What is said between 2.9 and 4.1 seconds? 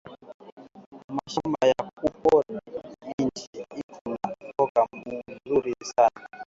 minji iko